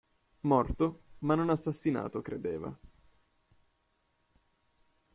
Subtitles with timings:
[0.47, 2.75] Morto, ma non assassinato, credeva.